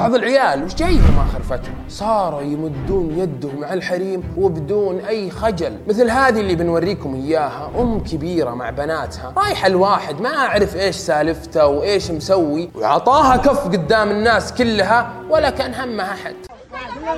بعض 0.00 0.14
العيال 0.14 0.64
وش 0.64 0.74
جايهم 0.74 1.26
اخر 1.28 1.42
فتره 1.42 1.72
صاروا 1.88 2.42
يمدون 2.42 3.18
يدهم 3.18 3.64
على 3.64 3.74
الحريم 3.74 4.34
وبدون 4.36 5.00
أي 5.00 5.30
خجل. 5.30 5.78
مثل 5.88 6.10
هذه 6.10 6.40
اللي 6.40 6.54
بنوريكم 6.54 7.14
إياها 7.14 7.70
أم 7.78 8.00
كبيرة 8.04 8.50
مع 8.50 8.70
بناتها. 8.70 9.32
رايحة 9.36 9.66
الواحد 9.66 10.20
ما 10.20 10.36
أعرف 10.36 10.76
إيش 10.76 10.96
سالفته 10.96 11.66
وإيش 11.66 12.10
مسوي. 12.10 12.70
وعطاها 12.74 13.36
كف 13.36 13.64
قدام 13.64 14.10
الناس 14.10 14.52
كلها 14.52 15.12
ولا 15.30 15.50
كان 15.50 15.74
همها 15.74 16.12
أحد. 16.12 16.34
لا 16.62 17.10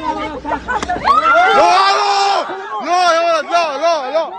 لا 1.99 2.41
ولد 2.81 3.45
لا 3.51 3.77
لا 3.77 4.11
لا. 4.13 4.31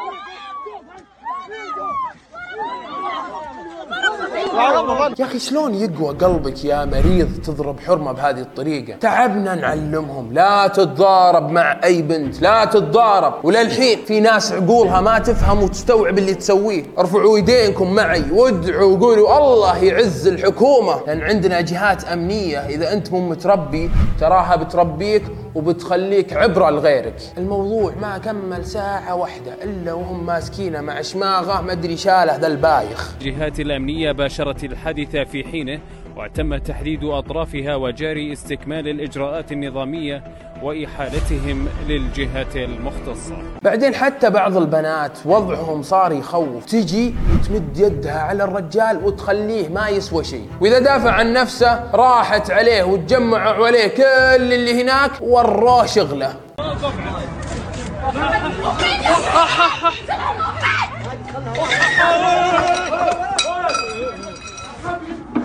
يا 5.20 5.26
أخي 5.26 5.40
شلون 5.40 5.74
يقوى 5.74 6.14
قلبك 6.14 6.66
يا 6.66 6.86
مريض 6.86 7.30
تضرب 7.46 7.80
حرمة 7.80 8.12
بهذه 8.12 8.40
الطريقة؟ 8.40 8.98
تعبنا 8.98 9.56
نعلمهم 9.56 10.34
لا 10.34 10.68
تتضارب 10.68 11.50
مع 11.50 11.80
أي 11.84 12.02
بنت 12.02 12.42
لا 12.42 12.66
تتضارب. 12.66 13.34
وللحين 13.44 14.00
في 14.06 14.20
ناس 14.20 14.52
عقولها 14.52 15.02
ما 15.02 15.20
تفهم 15.20 15.64
وتستوعب 15.64 16.18
اللي 16.18 16.34
تسويه. 16.34 16.84
ارفعوا 16.98 17.36
ايدينكم 17.36 17.94
معي 17.94 18.32
وادعوا 18.32 18.98
وقولوا 18.98 19.38
الله 19.38 19.84
يعز 19.84 20.28
الحكومة. 20.28 21.00
لأن 21.08 21.22
عندنا 21.22 21.62
جهات 21.62 22.04
أمنية 22.04 22.60
إذا 22.60 22.94
أنت 22.94 23.12
مو 23.12 23.30
متربي 23.30 23.92
تراها 24.20 24.56
بتربيك 24.56 25.24
وبتخليك 25.56 26.34
عبره 26.34 26.70
لغيرك 26.70 27.16
الموضوع 27.38 27.94
ما 28.02 28.18
كمل 28.18 28.66
ساعة 28.66 29.16
واحدة 29.16 29.64
إلا 29.64 29.94
وهم 29.94 30.26
ماسكينه 30.26 30.82
مع 30.82 31.02
شماغة 31.02 31.62
ما 31.62 31.72
أدري 31.72 31.98
شاله 31.98 32.36
ذا 32.36 32.48
البايخ. 32.48 33.14
الجهات 33.22 33.60
الأمنية 33.60 34.12
باشرت 34.12 34.64
الحادث 34.64 35.16
في 35.16 35.44
حينه 35.44 35.80
وتم 36.18 36.58
تحديد 36.58 37.04
أطرافها 37.04 37.76
وجاري 37.76 38.34
استكمال 38.34 38.88
الإجراءات 38.88 39.52
النظامية 39.52 40.24
وإحالتهم 40.64 41.68
للجهات 41.88 42.56
المختصة. 42.56 43.36
بعدين 43.62 43.96
حتى 43.96 44.30
بعض 44.30 44.58
البنات 44.58 45.18
وضعهم 45.26 45.82
صار 45.82 46.12
يخوف. 46.12 46.66
تجي 46.66 47.16
وتمد 47.34 47.78
يدها 47.78 48.20
على 48.20 48.44
الرجال 48.44 49.06
وتخليه 49.06 49.70
ما 49.70 49.90
يسوى 49.90 50.24
شيء. 50.24 50.48
وإذا 50.62 50.80
دافع 50.80 51.12
عن 51.12 51.34
نفسه 51.34 51.92
راحت 51.94 52.52
عليه 52.52 52.84
وتجمعوا 52.84 53.68
عليه 53.68 53.88
كل 53.88 54.54
اللي 54.54 54.84
هناك 54.84 55.12
وروه 55.22 55.86
شغلة. 55.86 56.36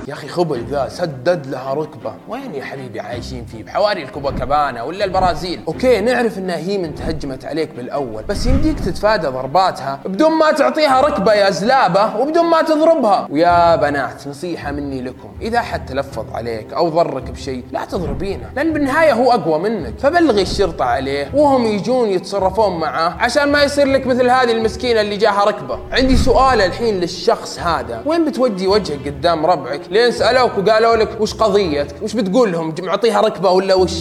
يا 0.08 0.12
أخي 0.12 0.28
خبل 0.28 0.64
ذا 0.70 0.88
سدد 0.88 1.46
لها 1.46 1.74
ركبة. 1.74 2.14
وين 2.28 2.54
يا 2.54 2.64
حبيبي 2.64 3.00
عايشين 3.00 3.44
فيه؟ 3.44 3.64
بحواري 3.64 4.02
الكوباكابانا 4.02 4.82
ولا 4.82 5.04
البرازيل؟ 5.04 5.60
okay 5.68 6.00
نعرف 6.00 6.38
انها 6.38 6.56
هي 6.56 6.78
من 6.78 6.94
تهجمت 6.94 7.44
عليك 7.44 7.70
بالأول 7.76 8.22
بس 8.22 8.46
يمديك 8.46 8.80
تتفادى 8.80 9.26
ضرباتها. 9.26 10.00
بدون 10.04 10.32
ما 10.32 10.52
تعطيها 10.52 11.00
ركبة 11.00 11.32
يا 11.32 11.50
زلابة 11.50 12.16
وبدون 12.16 12.44
ما 12.44 12.62
تضربها. 12.62 13.28
ويا 13.30 13.76
بنات 13.76 14.28
نصيحة 14.28 14.72
مني 14.72 15.02
لكم. 15.02 15.28
إذا 15.42 15.60
حد 15.60 15.86
تلفظ 15.86 16.34
عليك 16.34 16.72
أو 16.72 16.88
ضرك 16.88 17.30
بشيء 17.30 17.64
لا 17.72 17.84
تضربينه 17.84 18.50
لأن 18.56 18.72
بالنهايه 18.72 19.12
هو 19.12 19.32
أقوى 19.32 19.58
منك. 19.58 19.98
فبلغي 19.98 20.42
الشرطة 20.42 20.84
عليه 20.84 21.30
وهم 21.34 21.66
يجون 21.66 22.08
يتصرفون 22.08 22.80
معاه 22.80 23.14
عشان 23.18 23.52
ما 23.52 23.62
يصير 23.62 23.86
لك 23.86 24.06
مثل 24.06 24.30
هذه 24.30 24.52
المسكينة 24.52 25.00
اللي 25.00 25.16
جاها 25.16 25.44
ركبة. 25.44 25.78
عندي 25.92 26.16
سؤال 26.16 26.60
الحين 26.60 27.00
للشخص 27.00 27.58
هذا. 27.58 28.02
وين 28.06 28.24
بتودي 28.24 28.66
وجهك 28.66 29.06
قدام 29.06 29.46
ربعك 29.46 29.80
لين 29.98 30.12
سألوك 30.12 30.58
وقالوا 30.58 30.96
لك 30.96 31.20
وش 31.20 31.34
قضيتك؟ 31.34 32.02
وش 32.02 32.12
بتقول 32.14 32.52
لهم؟ 32.52 32.74
معطيها 32.82 33.20
ركبة 33.20 33.50
ولا 33.50 33.74
وش؟ 33.74 33.92